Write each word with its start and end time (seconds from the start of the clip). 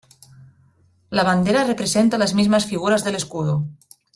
La 1.11 1.21
bandera 1.23 1.63
representa 1.67 2.17
las 2.17 2.33
mismas 2.33 2.65
figuras 2.65 3.03
del 3.03 3.13
escudo. 3.13 3.65